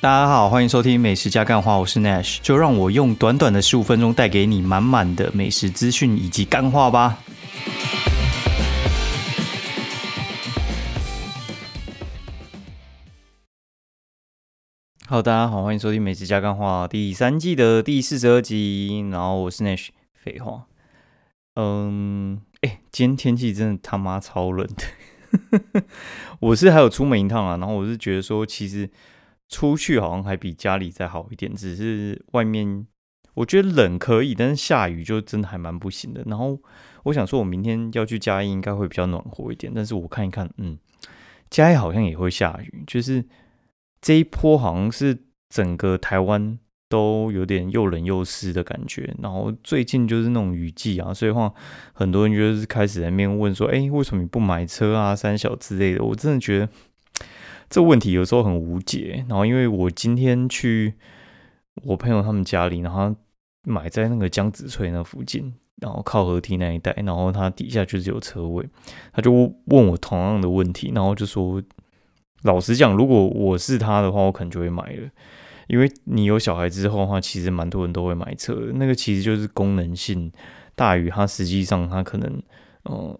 [0.00, 7.18] 大家好，欢迎收听美食加干话，我是 Nash，就让我用短短的十五分钟带给你满满的美食资讯以及干话吧。
[15.08, 20.66] 好，大家好，欢迎收听美食加干话第三季的第四十二集，然后我是 Nash，废话，
[21.56, 25.82] 嗯，哎，今天天气真的他妈超冷的，
[26.38, 28.88] 我是还有出门一趟啊，然后我是觉得说其实。
[29.48, 32.86] 出去好像还比家里再好一点，只是外面
[33.34, 36.22] 我觉得冷可以，但是下雨就真的还蛮不行的。
[36.26, 36.60] 然后
[37.04, 39.72] 我想说，我明天要去嘉义，应该会比较暖和一点。
[39.74, 40.76] 但是我看一看，嗯，
[41.48, 43.24] 嘉义好像也会下雨，就是
[44.00, 45.16] 这一波好像是
[45.48, 46.58] 整个台湾
[46.88, 49.14] 都有点又冷又湿的感觉。
[49.22, 51.50] 然后最近就是那种雨季啊，所以话
[51.94, 56.04] 很多人就是开始在面问说，哎，为什么你不买车啊、三小之类的？
[56.04, 56.68] 我真的觉得。
[57.70, 60.94] 这问题有时候很无解，然后因为我今天去
[61.84, 63.14] 我朋友他们家里，然后
[63.64, 68.66] 买在那个江子翠那附近，然后靠河堤那一带，然后他底下就是有车位，
[69.12, 71.62] 他就问我同样的问题，然后就说，
[72.42, 75.10] 老实讲，如果我是他的话，我可能就会买了，
[75.66, 80.32] 因为你有小孩之后的话，其实蛮多人都会买车，那个其实就是功能性
[80.74, 82.42] 大于它实际上它可能，
[82.90, 83.18] 嗯。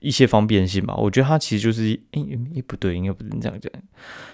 [0.00, 2.22] 一些方便性吧，我觉得它其实就是，诶
[2.54, 3.72] 诶不对，应该不能这样讲，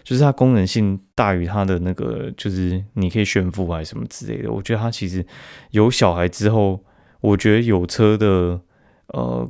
[0.03, 4.51] 就是它功能性大于它的那个，就是你可以炫富还是什么之类的。
[4.51, 5.25] 我觉得它其实
[5.71, 6.85] 有小孩之后，
[7.21, 8.61] 我觉得有车的
[9.09, 9.49] 呃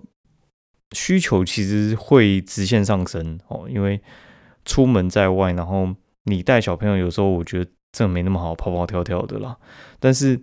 [0.92, 4.02] 需求其实会直线上升哦，因为
[4.64, 5.94] 出门在外，然后
[6.24, 9.56] 你带小朋友，有时候我觉得这没那么好跑跑跳跳的啦。
[9.98, 10.42] 但是，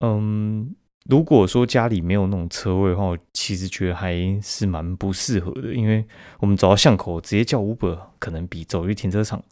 [0.00, 0.74] 嗯。
[1.10, 6.04] 如果说家里没有那种车位的话，我其实觉得还是蛮不适合的，因为
[6.38, 9.42] 我们走到巷口直接叫 Uber，可能比走去停车场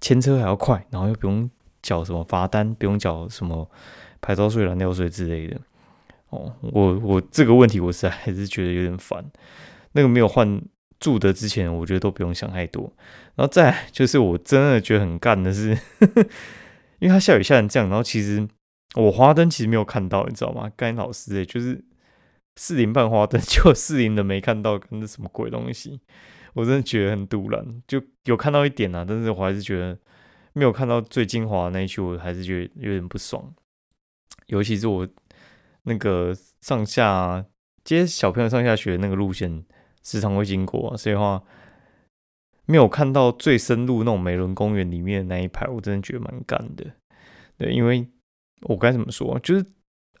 [0.00, 1.48] 牵车还要快，然后又不用
[1.80, 3.70] 缴什么罚单，不用缴什么
[4.20, 5.60] 牌照税、燃料税之类的。
[6.30, 9.24] 哦，我我这个问题我实在还是觉得有点烦。
[9.92, 10.60] 那个没有换
[10.98, 12.92] 住的之前，我觉得都不用想太多。
[13.36, 15.78] 然后再就是我真的觉得很干的是，
[16.98, 18.48] 因为它下雨下成这样，然后其实。
[18.94, 20.70] 我花灯其实没有看到，你知道吗？
[20.74, 21.84] 该老师诶，就是
[22.56, 26.00] 四零半花灯， 就四零的没看到，跟那什么鬼东西？
[26.54, 29.96] 我真的觉得很突然，就有看到一点啊，但是我还是觉得
[30.54, 33.54] 没有看到最精华那一句，我还是觉得有点不爽。
[34.46, 35.06] 尤其是我
[35.82, 37.44] 那个上下
[37.84, 39.64] 接小朋友上下学那个路线，
[40.02, 41.44] 时常会经过，所以话
[42.64, 46.86] 没有看到最深入那种美伦公园里面的那一排，我真的觉得蛮干的。
[47.58, 48.08] 对，因为。
[48.62, 49.38] 我该怎么说？
[49.40, 49.64] 就是，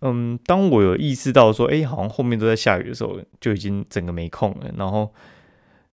[0.00, 4.70] 嗯，当我有意识到说，哎，好像后面都在下雨的时候，就已经整个没空了。
[4.76, 5.12] 然后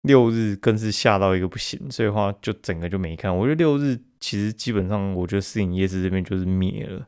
[0.03, 3.37] 六日更是下到一个不行，所以话就整个就没看。
[3.37, 7.07] 我觉得六日其实基本上，我觉得私营夜市这边就是灭了。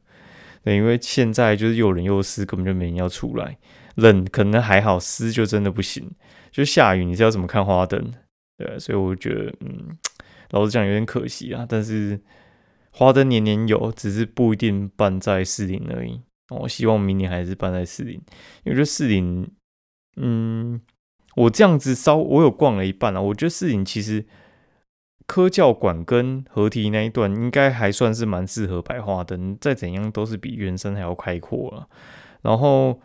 [0.63, 3.57] 对，因为现在就是又冷又湿，根本就没人要出来。
[3.95, 6.11] 冷可能还好，湿就真的不行。
[6.51, 8.13] 就下雨，你是要怎么看花灯？
[8.59, 9.97] 对，所以我觉得，嗯，
[10.51, 11.65] 老实讲有点可惜啊。
[11.67, 12.21] 但是。
[12.95, 16.21] 花灯年年有，只是不一定办在四零而已。
[16.51, 18.21] 我希望明年还是办在四零，
[18.65, 19.51] 因为觉得四零，
[20.17, 20.79] 嗯，
[21.37, 24.27] 我这样子稍我有逛了一半了，我觉得四零其实
[25.27, 31.89] 科教馆跟合体那一段应该还算是蛮适合摆花灯，再怎样都是比原生还要开阔了。
[32.43, 33.01] 然后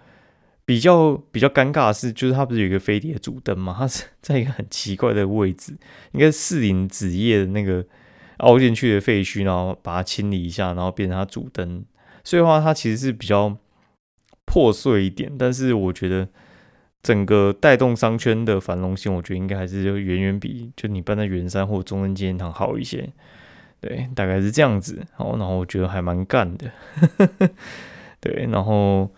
[0.65, 3.73] 比较比较尴尬的是，就是它不是有一个飞碟主灯吗？
[3.79, 5.77] 它是在一个很奇怪的位置，
[6.11, 7.85] 应该是四零子夜的那个。
[8.37, 11.83] 凹进去的废墟，然后把它清理一下，然后变成它主灯。
[12.23, 13.57] 所以的话，它其实是比较
[14.45, 16.27] 破碎一点，但是我觉得
[17.01, 23.09] 整个带动商圈的繁荣性，我觉得应该还是远远比就你搬在圆山或中正纪念堂好一些。
[23.79, 25.05] 对，大概是这样子。
[25.15, 26.71] 好，然后我觉得还蛮干的。
[28.19, 29.09] 对，然后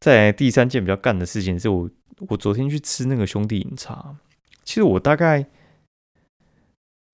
[0.00, 1.90] 在第三件比较干的事情是我
[2.28, 4.16] 我昨天去吃那个兄弟饮茶。
[4.64, 5.46] 其实我大概。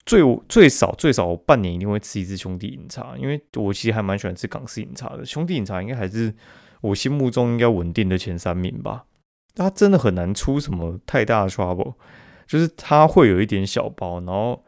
[0.05, 5.25] 最最少最少半年一定会吃一次兄弟饮茶，因为我其实还蛮喜欢吃港式饮茶的。
[5.25, 6.35] 兄弟饮茶应该还是
[6.81, 9.05] 我心目中应该稳定的前三名吧。
[9.55, 11.95] 它真的很难出什么太大的 trouble，
[12.47, 14.65] 就是它会有一点小包，然后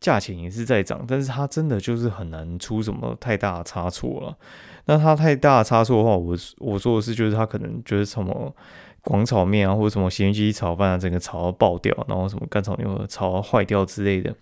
[0.00, 4.36] 价钱也是在涨，但是它真的就是很难出什么太大的差错了。
[4.84, 8.54] 那它太大差错的话，我我说的是就是它可能就是什么
[9.00, 14.34] 广炒面啊，或者什么咸鸡炒饭啊，整个炒到爆掉，然后什么干炒牛炒到坏掉之类的。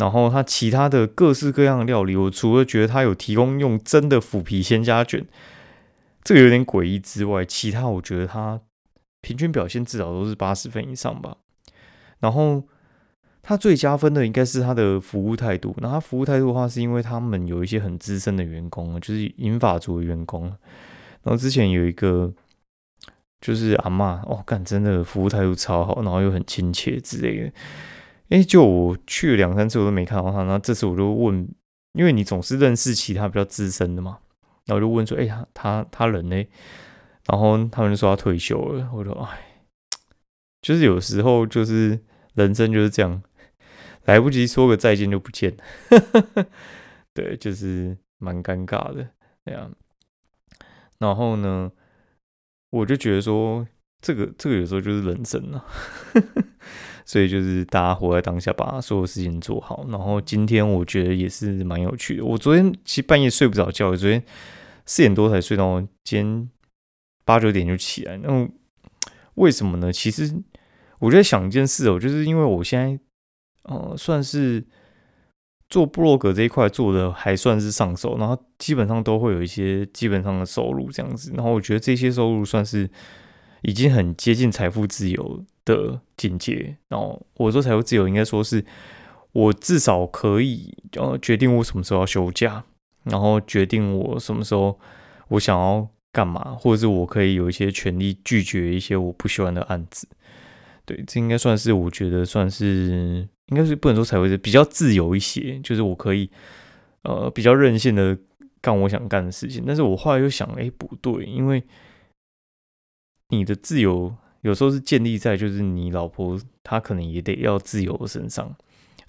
[0.00, 5.24] 然后它其他的各式各样的料理，我除了觉得它有提供用真的腐皮鲜虾卷，
[6.24, 8.60] 这个有点诡异之外，其他我觉得它
[9.20, 11.36] 平均表现至少都是八十分以上吧。
[12.20, 12.62] 然后
[13.42, 15.74] 他最加分的应该是他的服务态度。
[15.78, 20.44] 那他服务态度的话，是因为他们有一些很资深的员工，就是银发族的员工。
[21.22, 22.32] 然后之前有一个
[23.40, 27.52] 就是阿妈，哦，干真的服务态度超好，然后又很亲切之类的。
[28.30, 30.42] 哎，就我去了两三次，我都没看到他。
[30.44, 31.48] 那这次我就问，
[31.92, 34.18] 因为你总是认识其他比较资深的嘛，
[34.66, 36.36] 然后我就问说，哎，他他他人呢？
[37.26, 38.90] 然后他们就说他退休了。
[38.92, 39.62] 我说，哎，
[40.62, 42.00] 就是有时候就是
[42.34, 43.22] 人生就是这样。
[44.06, 45.54] 来不及说个再见就不见，
[47.12, 49.10] 对，就是蛮尴尬的
[49.44, 49.70] 这样。
[50.98, 51.70] 然后呢，
[52.70, 53.68] 我就觉得说，
[54.00, 55.64] 这个这个有时候就是人生啊，
[57.04, 59.86] 所以就是大家活在当下，把所有事情做好。
[59.88, 62.24] 然后今天我觉得也是蛮有趣的。
[62.24, 64.22] 我昨天其实半夜睡不着觉，昨天
[64.86, 66.50] 四点多才睡到，今天
[67.24, 68.16] 八九点就起来。
[68.18, 68.48] 那
[69.34, 69.92] 为什么呢？
[69.92, 70.42] 其实
[70.98, 72.98] 我在想一件事哦，就是因为我现在。
[73.64, 74.64] 呃，算是
[75.68, 82.88] 做布洛格这一块做的还算是上手，然后基本上都会有一些基本上的收入这样子，然后我觉得这些收入算是
[83.60, 86.76] 已经很接近财富自由了的境界。
[86.88, 88.64] 然后我说财务自由，应该说是
[89.32, 92.64] 我至少可以呃决定我什么时候要休假，
[93.04, 94.78] 然后决定我什么时候
[95.28, 100.08] 我想要干嘛，或者是我可以有一些权利拒绝一些我不喜欢的案子。
[100.84, 103.28] 对，这应该算是我觉得算是。
[103.50, 106.30] 应该是不能说才会是比较自由一些，就是我可以
[107.02, 108.16] 呃比较任性的
[108.60, 109.64] 干我想干的事情。
[109.66, 111.60] 但是我后来又想，哎，不对，因为
[113.30, 118.54] 你的自由有时候是建立在就是你老婆她可能也得要自由的身上。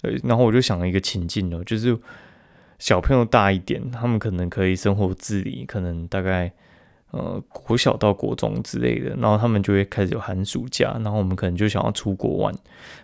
[0.02, 1.98] 呃，然后我就想了一个情境哦，就是
[2.78, 6.52] 小朋友大一点，他们可能可以生活自理，可能大概。
[7.12, 12.54] 呃，国小到国中之类的，然后他们就会开始有寒暑假，然后我们可能就想要出国玩。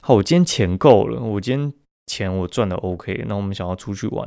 [0.00, 1.72] 好，我今天钱够了，我今天
[2.06, 4.26] 钱我赚的 OK，那我们想要出去玩，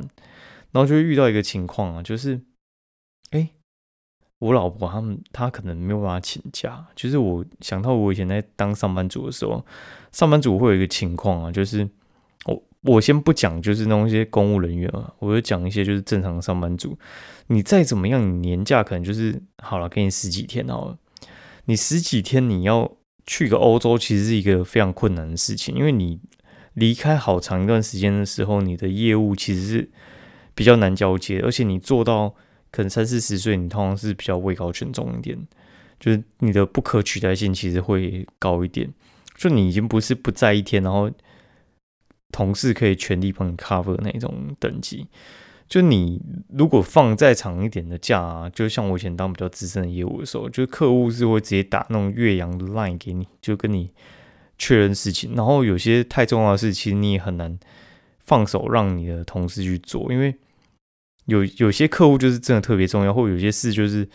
[0.70, 2.42] 然后就会遇到一个情况啊，就是，
[3.32, 3.48] 哎，
[4.42, 6.84] 我老婆他们她可能没有办法请假。
[6.96, 9.64] 就是我想到我以前在当上班族的时候，
[10.10, 11.88] 上班族会有一个情况啊，就是
[12.46, 16.98] 我我先不讲，就是那些公务人员啊，我就讲一些就是正常的上班族。
[17.46, 20.98] 你再怎么样，你年假可能就是好了，给你十几天好了。
[21.66, 22.90] 你十几天你要
[23.24, 26.18] 去个欧洲，其实是一个非常困难的事情，因为你
[26.74, 29.90] 离开好长一段时间的时候，你的业务其实是
[30.56, 32.34] 比较难交接，而且你做到
[32.72, 35.38] 可能三四十岁，你通常是比较位高权重一点，
[36.00, 38.92] 就是你的不可取代性其实会高一点。
[39.36, 41.10] 就你已经不是不在一天，然后
[42.32, 45.06] 同事可以全力帮你 cover 那种等级。
[45.68, 46.20] 就你
[46.50, 53.90] 如果放再长一点的假，就像我以前当比较资深的业务的时候，就客户是会直接打那种岳阳的 line 给你，就跟你
[54.58, 55.34] 确认事情。
[55.34, 57.58] 然后有些太重要的事，其实你也很难
[58.18, 60.34] 放手让你的同事去做，因为
[61.26, 64.08] 有有些客户就是真的特别重要，或有些事就是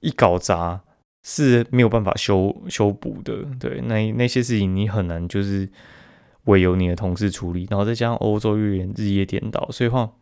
[0.00, 0.80] 一搞砸
[1.24, 3.44] 是没有办法修修补的。
[3.58, 5.68] 对，那那些事情你很难就是
[6.44, 7.66] 委由你的同事处理。
[7.70, 10.12] 然后再加上欧洲日元日夜颠倒，所以话。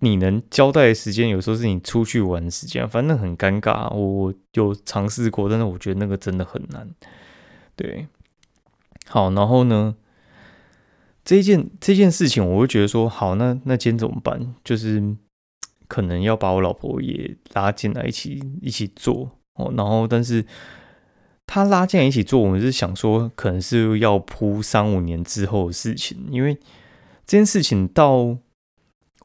[0.00, 3.92] 你能交代的时间，有时候是你出去玩的时间，反正很尴尬。
[3.92, 6.88] 我有尝试过，但是我觉得那个真的很难。
[7.74, 8.06] 对，
[9.08, 9.96] 好，然后呢，
[11.28, 14.54] 这件这件事情，我会觉得说，好，那那今天怎么办？
[14.64, 15.14] 就是
[15.86, 19.70] 可能要把我老婆也拉进来一起一起做哦。
[19.76, 20.42] 然后，但是
[21.46, 26.54] 他拉进来一起做，我们是想说，可能是要铺三五年之后的事情，因为
[27.26, 28.38] 这件事情到。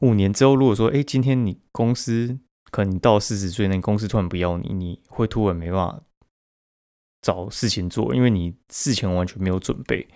[0.00, 2.38] 五年之后，如果说，哎，今天你公司
[2.70, 6.02] 可能到四十岁，那公司突然不要你，你会突然没办法
[7.22, 10.06] 找事情做，因为你事前完全没有准备。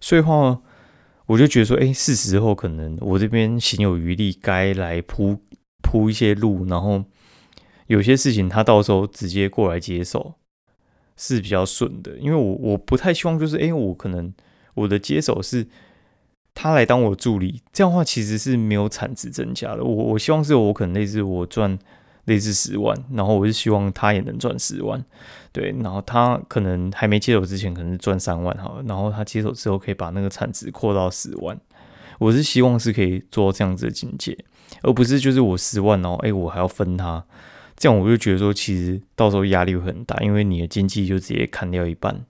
[0.00, 0.60] 所以话，
[1.30, 5.38] 我就觉得说，哎，是时候可能我这边行有余力，该来铺
[5.80, 7.04] 铺一些路，然后
[7.86, 10.34] 有些事情他到时候直接过来接手
[11.16, 14.32] 是比较顺的，因为我我不太希望就是，哎，我可能
[14.74, 15.66] 我的接手是。
[16.52, 19.84] 他来当我助理，这样的话其实是没有产值增加的。
[19.84, 21.78] 我我希望是我可能类似我赚
[22.30, 25.04] 类似十万，然后我是希望他也能赚十万，
[25.50, 25.74] 对。
[25.82, 31.60] 然后他可能还没接手之前可能是赚三万好，然后他接手之后可以把那个产值扩到十万。
[32.20, 34.38] 我是希望是可以做到这样子的境界，
[34.82, 37.24] 而不是就是我十万，然后哎我还要分他，
[37.76, 42.24] 这样我就觉得说其实到时候压力会很大，因为你的经济就直接砍掉一半，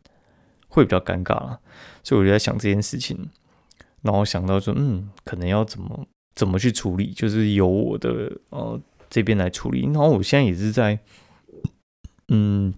[0.69, 1.61] 会比较尴尬了。
[2.03, 3.29] 所以我就在想这件事情。
[4.03, 8.81] 然后想到说，嗯，可能要怎么怎么去处理，就是由我的呃
[9.11, 9.83] 这边来处理。
[9.87, 10.99] 然后我现在也是在，
[12.29, 12.73] 嗯，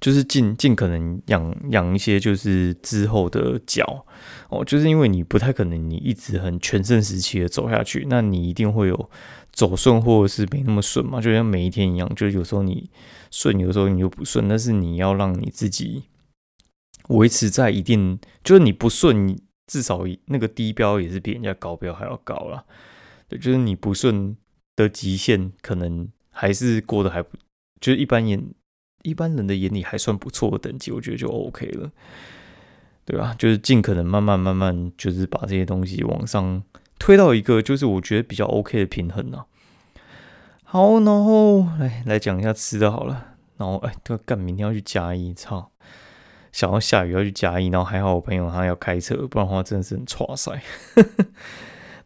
[0.00, 4.06] 就是尽尽可能养养一些就是之后的脚
[4.50, 9.10] 哦，就是因为你不太可能你一直很全盛时期的走下去，那你一定会有
[9.50, 12.90] 走顺或者是没那么顺嘛，就像每一天一样，就是有时候你
[13.30, 16.04] 顺，有时候你又不顺，但是你要让你自己
[17.08, 22.64] 维持在一定，就是你不顺，你至少那个低标也是比人家高标还要高了，
[23.28, 24.36] 对，就是你不顺
[24.84, 27.36] 的极限可能还是过得还不，
[27.80, 28.42] 就是一般眼
[29.02, 31.90] 一般人的眼里还算不错的等级，我觉得就 OK 了，
[33.04, 33.34] 对吧？
[33.38, 36.62] 就是尽可能慢慢慢慢，就是把这些东西往上
[36.98, 39.46] 推到一个就是我觉得比较 OK 的平衡啊。
[40.64, 45.70] 好，然后来来讲一下吃的好了，然后哎，都干，明天要去嘉义，操！
[46.50, 50.60] 想要下雨要去嘉义，然后还好我朋友他要开车，不然的话真的是很 挫塞。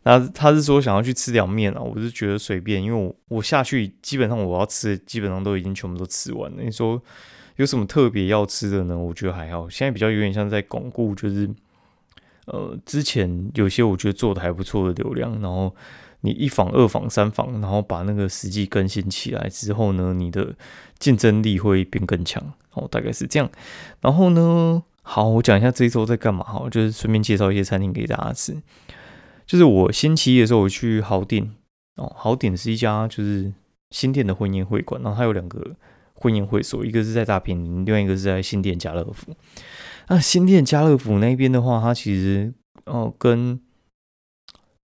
[0.05, 6.63] 那他是说想要去吃凉面啊，我是觉得随便，因为我我下去基本上我要吃的基本上都已经全部都吃完了。
[6.63, 7.01] 你说
[7.57, 8.99] 有什么特别要吃的呢？
[8.99, 11.49] 我觉得还好，现在比较有点像在巩固，就是
[12.47, 15.73] 呃之前有些我觉得做的还不错的流量，然后
[16.23, 20.57] 你一访、二访、三访，然后把那个实际更新起来之后呢，你的
[20.99, 22.43] 竞争力会变更强
[22.73, 23.49] 哦，大概是这样。
[24.01, 28.57] 然后呢，好，我讲一下这一周在干嘛哈，就是顺便介绍一些餐厅给大家吃。
[29.47, 31.51] 就是我星期一的时候，我去豪鼎
[31.97, 33.53] 哦，豪鼎是一家就是
[33.91, 35.77] 新店的婚宴会馆，然后它有两个
[36.15, 39.35] 婚宴会所，一个是在大平，另外一个是在新店家乐福。
[40.09, 42.53] 那新店家乐福那边的话，它其实
[42.87, 43.61] 哦跟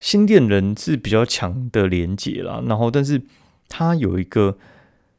[0.00, 3.22] 新店人是比较强的连接啦，然后但是
[3.68, 4.58] 它有一个。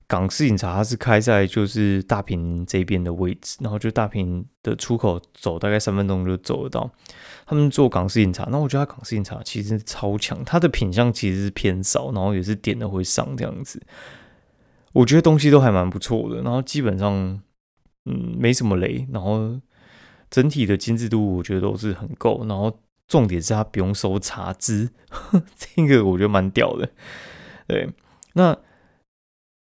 [0.09, 6.91] 港式饮茶它是开在就是大坪这边的位置，然后就大坪的出口走大概三分钟就走得到。
[7.45, 13.79] 他们做港式饮茶，那我觉得港式饮茶其实超强，它的品相其实是偏少，然后也是点的会上这样子。
[14.93, 17.39] 我觉得东西都还蛮不错的，然后基本上
[18.05, 19.59] 嗯没什么雷，然后
[20.31, 24.89] 整体的精致度我觉得都是很够，然后重点是它不用收茶资，
[25.55, 26.89] 这个我觉得蛮屌的。
[27.67, 27.87] 对，
[28.33, 28.57] 那。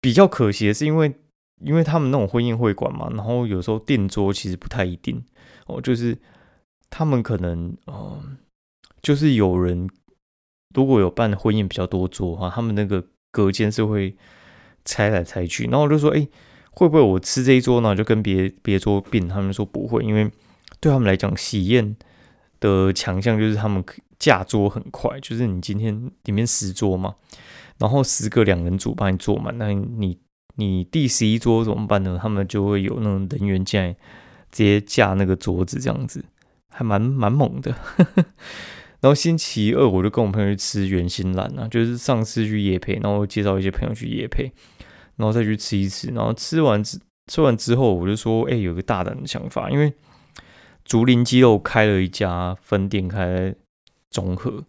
[0.07, 1.13] 比较可惜的是，因为
[1.61, 5.21] 因为他们那种婚宴会馆嘛，然后有时候订桌其实不太一定
[5.67, 6.17] 哦，就是
[6.89, 8.23] 他们可能呃，
[9.03, 9.91] 就是有人
[10.73, 14.17] 如果有办婚宴比较多桌的话，他们那个隔间是会
[14.85, 16.29] 拆来拆去，然后我就说，哎，
[16.71, 19.27] 会不会我吃这一桌呢，就跟别别桌并？
[19.27, 20.31] 他们说不会，因为
[20.79, 21.97] 对他们来讲，喜宴
[22.61, 23.85] 的强项就是他们
[24.19, 27.15] 架桌很快，就是你今天里面十桌嘛。
[27.79, 30.19] 然后十个两人组帮你坐满，那你
[30.55, 32.19] 你第十一桌怎么办呢？
[32.21, 33.93] 他们就会有那种人员进来
[34.51, 36.25] 直接架那个桌子，这样子
[36.71, 37.75] 还蛮蛮猛的。
[39.01, 44.51] 然后星期二我就跟我朋友去吃圆心兰啊，就是上次去夜配，然后介绍一些朋友去夜配，
[45.17, 46.11] 然后再去吃一次。
[46.13, 49.93] 然后吃完之吃完之后，我就说，哎，有个大胆的想法，因为
[50.87, 53.55] 竹林鸡肉开了一家分店，开
[54.09, 54.65] 中和，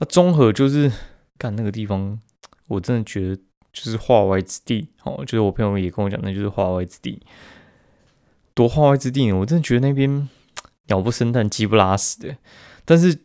[0.00, 0.90] 那中和就是
[1.38, 2.18] 干那个地方。
[2.66, 3.36] 我真的觉得
[3.72, 7.22] 就是化外之地，哦，就是我朋友也跟我讲，那就是化外之地，
[8.52, 9.32] 多化外之地呢？
[9.32, 10.28] 我真的觉得那边
[10.88, 12.36] 鸟不生蛋，鸡不拉屎的。
[12.84, 13.18] 但是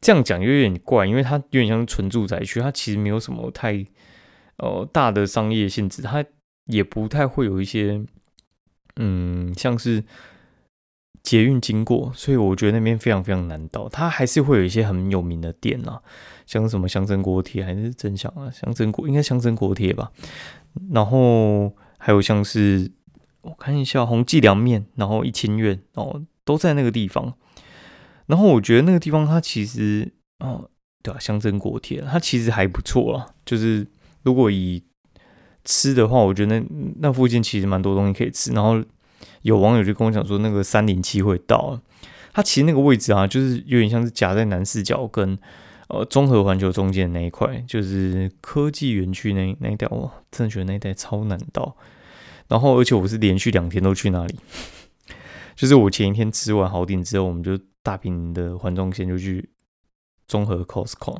[0.00, 3.84] 这样讲又有点怪，因为它有点像纯住宅区，它其实没有什么太
[4.58, 6.24] 呃大的商业性质，它
[6.66, 8.00] 也不太会有一些
[8.94, 10.04] 嗯像是
[11.22, 13.88] 捷运经过，所以我觉得那边非常非常难到。
[13.88, 16.00] 它还是会有一些很有名的店啊。
[16.46, 18.50] 像什么香蒸锅贴还是真香啊？
[18.50, 20.12] 香蒸锅应该香蒸锅贴吧。
[20.92, 22.90] 然后还有像是
[23.40, 27.34] 我看一下红记凉面，然后一清院哦，都在那个地方。
[28.26, 30.70] 然后我觉得那个地方它其实哦，
[31.02, 33.26] 对啊，香蒸锅贴它其实还不错啊。
[33.44, 33.86] 就是
[34.22, 34.84] 如果以
[35.64, 36.66] 吃的话，我觉得那
[37.00, 38.52] 那附近其实蛮多东西可以吃。
[38.52, 38.80] 然后
[39.42, 41.80] 有网友就跟我讲说，那个三零七会到，
[42.32, 45.38] 它其实那个位置啊，就是有点像是夹在南四角跟。
[45.88, 51.76] 呃，综合环球中间那一块，就是科技园区那那一带，我真的觉得那一带超难到。
[52.48, 54.34] 然后，而且我是连续两天都去那里，
[55.54, 59.48] 就是我前一天吃完好点之后，我们就大平的环中线就去
[60.26, 61.18] 综合 Costco，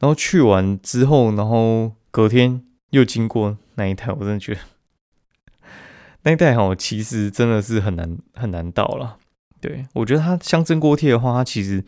[0.00, 4.60] 然后去完之后，然后隔天又经过那一带，我真的觉得
[6.22, 9.16] 那一带哈，其实真的是很难很难到了。
[9.60, 11.84] 对我觉得它香蒸锅贴的话，它其实。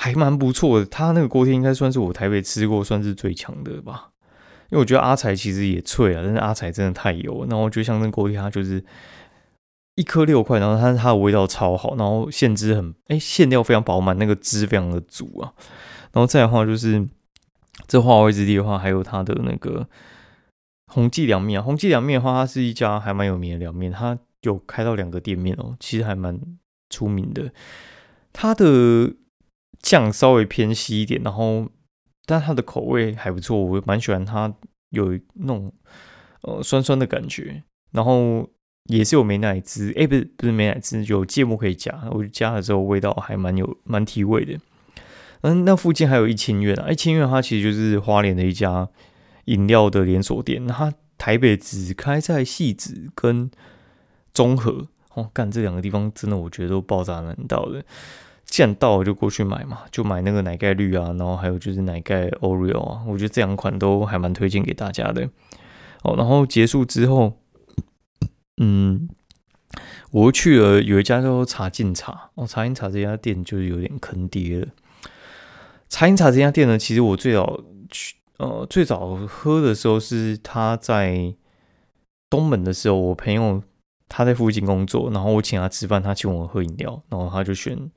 [0.00, 4.10] 还蛮不错的，它那个锅贴应该算是我台北吃过算是最强的吧。
[4.70, 7.44] 因为我觉得阿财其实也脆啊，但是阿财真的太油。
[7.50, 8.80] 然后我觉得香蒸锅贴，它就是
[9.96, 15.52] 一颗六块，然后它它的味道超好，然后馅汁很哎馅料非常饱满，那个汁非常的足啊。
[16.12, 17.04] 然后再的话就是
[17.88, 19.84] 这化味之地的话，还有它的那个
[20.88, 26.40] 红记凉面啊，红记凉面的话，它是一家还蛮有名的凉面，它有开到两个店面哦，其实还蛮
[26.88, 27.52] 出名的。
[28.32, 29.14] 它的
[29.80, 31.68] 酱稍微偏稀一点，然后
[32.24, 34.52] 但它的口味还不错，我蛮喜欢它
[34.90, 35.70] 有那种
[36.42, 38.48] 呃酸酸的感觉，然后
[38.84, 44.58] 也是有美奶滋，哎，不是不是美奶滋，有芥末可以加，我加了之后味道还蛮有蛮提味的。
[45.42, 48.88] 嗯，那附近还有一清苑啊，一清苑它其实就是花莲的一家。
[49.48, 53.50] 饮料的连锁店，它台北只开在戏子跟
[54.32, 57.82] 中和哦，干这两个地方真的我觉得都爆炸难到的。
[58.44, 65.28] 既然到了就过去买嘛，就买那个奶盖绿啊，然后还有就是奶盖 Oreo 啊，我觉得这两款都还蛮推荐给大家的。
[66.02, 67.38] 哦，然后结束之后，
[68.58, 69.08] 嗯，
[70.10, 74.68] 我去了有一家叫做茶进茶哦，茶进茶这家店就是有点坑爹了。
[75.88, 77.60] 茶饮茶这家店呢，其实我最早。
[78.38, 81.34] 呃，最早喝的时候是他在
[82.30, 83.62] 东门的时候，我朋友
[84.08, 87.90] 他在附近工作，然后我请他吃饭，他请我喝饮料，然后他就选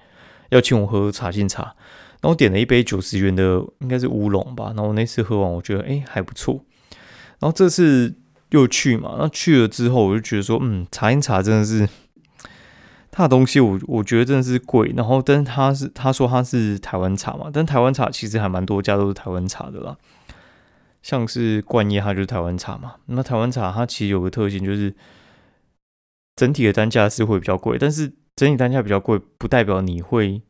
[0.49, 1.75] 要请我喝茶进茶，
[2.21, 6.65] 然后点了一杯九十元的，应该是乌龙吧，然后那次喝完，我觉得哎还不错，
[7.39, 8.15] 然后这次
[8.49, 11.87] 又去嘛，那去了之后我就觉得说，嗯，茶进茶真的是。
[13.13, 19.97] 他的东西我我觉得真的是贵，然后但是他是他说他是台湾茶嘛，但台湾茶其实还蛮多家都是台湾茶的啦，
[21.01, 24.95] 像是冠业它就是台湾茶嘛，那台湾茶它其实有个特性就是
[26.35, 30.41] 整体的单价是会比较贵，但是整体单价比较贵不代表你会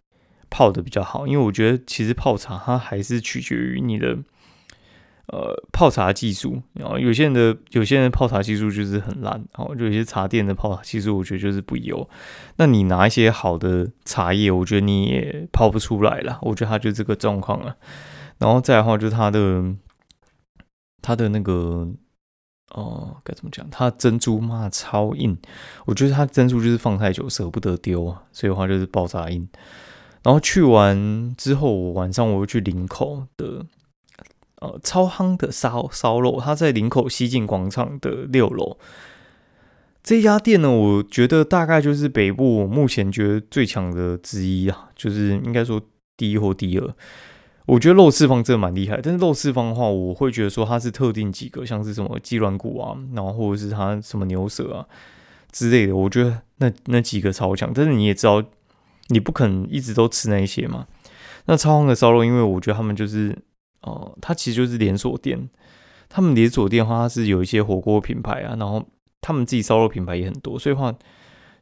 [0.50, 4.17] 泡的比较好，因为我觉得其实泡茶它还是取决于你的。
[5.27, 12.10] 呃，泡茶技术，然后有些人的有些人泡茶技术就是很烂，然后就有些茶店的泡茶技术，我觉得就是不优。
[12.58, 16.38] 那你拿一些好的茶叶，我觉得你也泡不出来了。
[16.41, 17.77] 我觉得它就这个状况了。
[18.39, 19.63] 然后再的话，就它的
[21.01, 21.88] 它的那个
[22.70, 23.67] 哦，该怎么讲？
[23.70, 25.38] 它珍珠嘛超硬，
[25.86, 29.47] 我觉得它珍珠就是放太久舍不得丢啊，所以的话就是爆炸硬。
[30.23, 33.65] 然后去完之后，我晚上我又去林口的。
[34.62, 38.78] 呃，超夯的烧烧肉，它在林口西进广场的六楼。
[40.04, 45.82] 这家店呢，我觉得大概就是北部我目前觉得最强的之一啊，就是应该说
[46.15, 46.95] 第一或第二。
[47.71, 54.86] 我觉得肉翅方真的蛮厉害，但是肉翅方的话，我会觉得说它是特定几个，像是什么鸡软骨啊，然后或者是它什么牛舌啊
[55.53, 57.71] 之类的，我觉得那那几个超强。
[57.73, 58.43] 但是你也知道，
[59.07, 60.86] 你不可能一直都吃那一些嘛。
[61.45, 63.38] 那超夯的烧肉，因为我觉得他们就是。
[63.84, 65.49] 哦，它其实就是连锁店。
[66.07, 68.86] 他们连锁店的话，它是有一些火锅品牌啊，然后
[69.21, 70.93] 他们自己烧肉品牌也很多，所以的话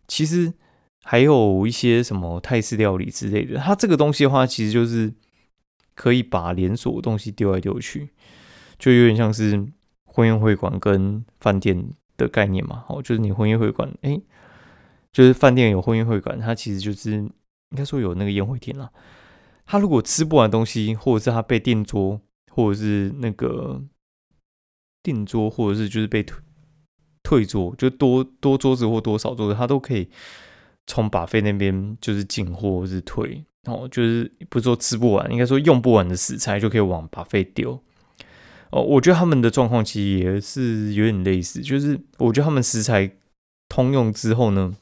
[0.05, 0.51] 其实
[1.03, 3.57] 还有一些什么泰式料理之类的。
[3.57, 5.13] 它这个东西的话，其实就是
[5.99, 8.11] 可以把连锁的东西丢来丢去，
[8.77, 9.67] 就有点像是
[10.05, 12.85] 婚宴会馆跟饭店的概念嘛。
[12.87, 14.17] 哦，就是你婚宴会馆，哎，
[15.11, 17.31] 就是饭店有婚宴会馆，它其实就是应
[17.75, 18.89] 该说有那个宴会厅了。
[19.65, 23.83] 他如果吃不完东西，或者是他被订桌，或者是那个
[25.03, 26.39] 订桌，或者是就是被退
[27.23, 30.09] 退桌，就多多桌子或多少桌子，他都可以
[30.87, 37.79] 从把费那边就是进货或是退，哦，就是不是说吃不完，应该说用不完的食材就可以往把费丢。
[38.71, 43.11] 哦，我觉得他们的状况其实也是有点类似，就是我觉得他们食材
[43.67, 44.75] 通用之后呢。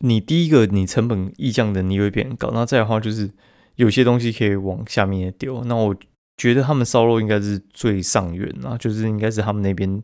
[0.00, 3.28] 你第一个，你成本溢降的你会变高，那再的话就是
[3.74, 5.64] 有些东西可以往下面丢。
[5.64, 5.96] 那我
[6.36, 10.00] 觉得他们烧肉应该是最上缘啊，就是应该是他们那边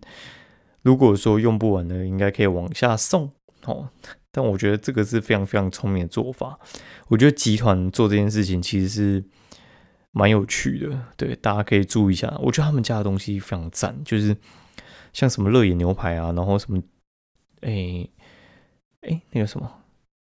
[0.83, 3.31] 如果说用不完的，应该可以往下送
[3.67, 3.89] 哦。
[4.35, 6.59] 但我觉得这个是非常非常聪明的做法。
[7.07, 9.25] 我觉得集团做这件事情其实是
[10.11, 12.37] 蛮有趣的，对，大家可以注意一下。
[12.43, 14.37] 我觉得他们家的东西非常赞，就是
[15.13, 16.83] 像什么热眼牛排啊，然后什么，
[17.61, 18.09] 哎
[19.03, 19.81] 哎那个什么。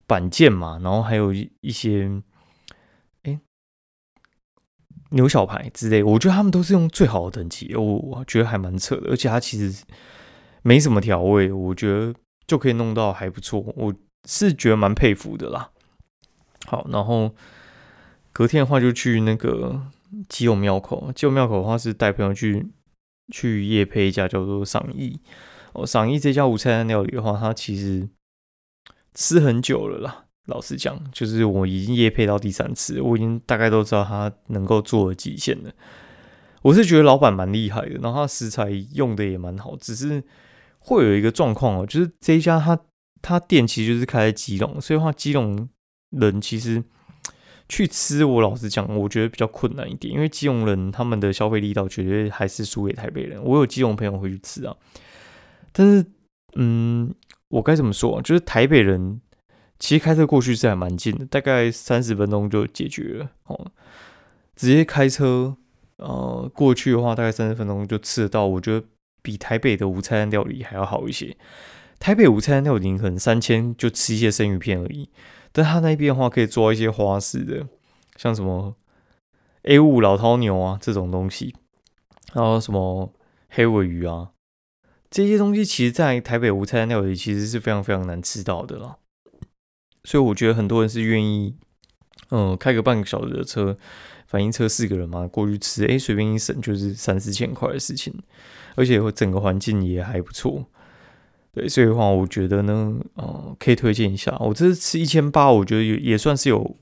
[0.08, 2.08] 板件嘛，然后还有一些，
[3.24, 3.40] 哎，
[5.10, 9.84] 牛小排之类，我觉得他们都是用最好的等级，我我觉得还蛮扯的，而且它其实
[10.62, 12.14] 没什么调味，我觉得
[12.46, 13.94] 就可以弄到还不错，我
[14.28, 15.70] 是觉得蛮佩服的啦。
[16.66, 17.34] 好，然后
[18.32, 19.80] 隔天的话就去那个
[20.28, 22.66] 基隆庙口，基隆庙口的话是带朋友去
[23.32, 25.20] 去夜配一家叫做赏意
[25.72, 28.08] 哦，赏意这家午餐料理的话，它其实。
[29.18, 35.72] 吃很久了啦，老实讲，就是我已经夜配到第三次，我已经大概都知道他能够做的极限了。
[36.60, 40.22] 我是觉得老板蛮厉害的，然后他食材用的也蛮好，只是
[40.86, 42.78] 会有一个状况哦，就是这一家他
[43.20, 45.68] 他店其实就是开在基隆，所以话基隆
[46.10, 46.80] 人其实
[47.68, 53.42] 去吃，我老实讲，我觉得比较困难一点，因为基隆人他们的消费力道绝对还是输给台北人。
[53.42, 54.76] 我有基隆朋友会去吃啊，
[55.72, 56.06] 但是，
[56.54, 57.12] 嗯，
[57.48, 58.22] 我该怎么说？
[58.22, 59.20] 就是台北人
[59.80, 63.72] 其实开车过去是还蛮近的，大概三十分钟就解决了哦。
[64.54, 65.56] 直接开车，
[65.96, 68.46] 呃，过去的话大概三十分钟就吃得到。
[68.46, 68.86] 我觉得
[69.26, 71.36] 比台北的午餐料理还要好一些。
[71.98, 75.08] 台北午餐料理可能三千就吃一些生鱼片而已，
[75.50, 77.66] 但他那边的话可以做一些花式的，
[78.14, 78.76] 像什么
[79.62, 81.56] A 五老饕牛啊这种东西，
[82.34, 83.12] 然后什么
[83.48, 84.30] 黑尾鱼啊
[85.10, 88.98] 这些东西，其实在台北午餐料理其实是非常非常难吃到的啦。
[90.04, 91.56] 所以我觉得很多人是愿意，
[92.30, 93.76] 嗯，开个半个小时的车，
[94.28, 98.14] 反应车四个人嘛过去吃，哎，随便一省就是三四千块的事情，
[98.76, 100.64] 而且整个环境也还不错。
[101.52, 104.36] 对，所以的话，我觉得呢，呃，可以推荐一下。
[104.38, 106.76] 我这次吃一千八，我觉得也也算是有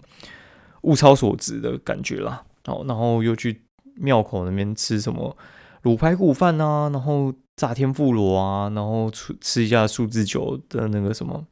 [0.82, 2.44] 物超所值的感觉啦。
[2.64, 3.62] 好，然后又去
[3.94, 5.36] 庙口那边吃什么
[5.84, 11.46] 卤排骨饭啊，然后炸天妇罗啊，然后吃吃一下数字酒的那个什么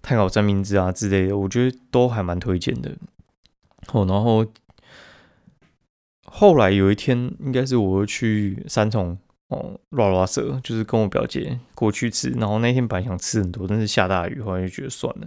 [0.00, 2.96] 太烤三明治啊之类的，我觉得都还蛮推荐的。
[3.92, 4.46] 哦，然后
[6.30, 9.18] 后来有一天，应该是我去三重。
[9.48, 15.26] 哦，拉拉蛇就是跟我表姐过去吃，然后那天本来想吃很多，但是下大雨，后来就觉得算了。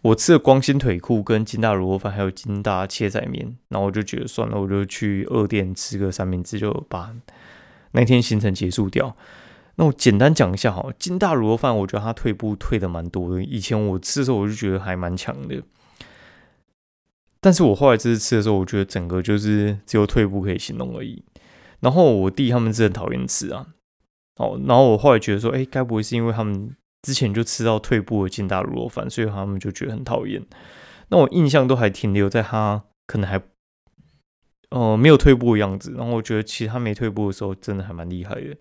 [0.00, 7.14] 我吃了光心腿裤、跟金大卤肉饭，还有金大切仔面，然后我就觉得算了，我就去二店吃个三明治，就把
[7.92, 9.14] 那天行程结束掉。
[9.74, 13.42] 那我简单讲一下哈，金大卤肉饭，我觉得它退步退的蛮多的。
[13.42, 15.62] 以前我吃的时候，我就觉得还蛮强的，
[17.46, 21.22] 但是我后来这次吃的时候，我觉得整个就是只有退步可以形容而已。
[21.78, 23.68] 然后我弟他们是很讨厌吃啊，
[24.34, 30.44] 哦，然后我后来觉得说，哎，该不会是因为他们之前就吃到退步的金大卤肉饭，所以他们就觉得很讨厌。
[31.10, 33.40] 那我印象都还停留在他可能还，
[34.70, 35.94] 呃，没有退步的样子。
[35.96, 38.56] 然后我觉得其实他没退步的时候，真的还蛮厉害的，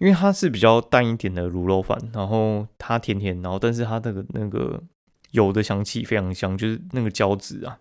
[0.00, 4.82] 因为它是比较淡一点的卤肉饭，然后它甜甜，然后但是它那个那个
[5.30, 7.78] 油的香气非常香，就是那个胶质啊，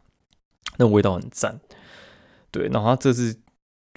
[0.78, 1.60] 那味道很赞。
[2.52, 3.38] 对，然后它这是。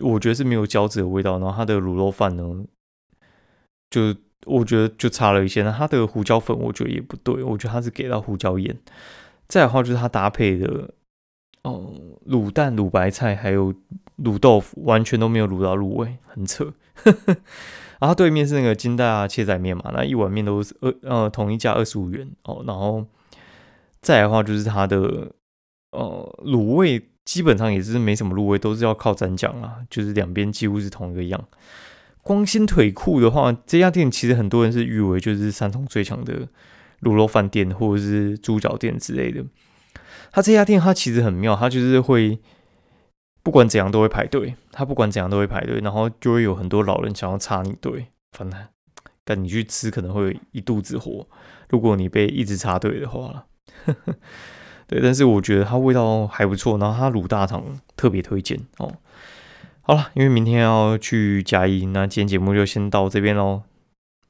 [0.01, 2.65] 我觉得是没有胶质的味道，然后它的卤肉饭呢，
[3.91, 4.15] 就
[4.47, 5.65] 我觉得就差了一些。
[5.65, 8.79] 那它的胡椒粉我觉得也不对，我觉得它是给到胡椒盐。
[9.49, 10.95] 再的话就是它搭配的，
[11.65, 11.93] 哦，
[12.29, 13.75] 卤蛋、卤白菜还有
[14.19, 16.73] 卤豆腐，完全都没有卤到入味，很扯。
[17.99, 22.63] 然后对面是那个金大切仔面嘛，那一碗面都是二呃同一价二十五元哦。
[22.65, 23.05] 然后
[24.01, 25.33] 再的话就是它的
[25.91, 27.09] 呃卤味。
[27.29, 31.47] 基本上也是没什么入味，都是要靠蘸酱啊，就是两边几乎是同一个样。
[32.23, 36.49] 光心腿裤的话，这家店其实很多人是誉为就是三重最强的
[37.03, 39.45] 卤肉饭店或者是猪脚店之类的。
[40.33, 42.39] 他这家店他其实很妙，他就是会
[43.43, 48.59] 不管怎样都会排队，他不管怎样都会排队，然后就会有很多老人想要插你队，反正
[49.27, 51.29] 赶你去吃可能会一肚子火，
[51.69, 53.45] 如果你被一直插队的话。
[54.89, 57.63] 对，但是我觉得它味道还不错，然后它卤大肠
[57.95, 58.93] 特别推荐哦。
[59.83, 63.63] 好了，因为明天要去嘉义，那今天节目就先到这边喽，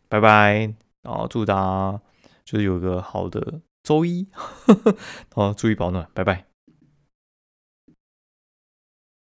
[0.09, 0.75] 拜拜。
[1.03, 2.01] 然后祝大家
[2.45, 4.27] 就是有个好的周一，
[4.67, 4.77] 然
[5.35, 6.48] 后，注意保暖，拜拜。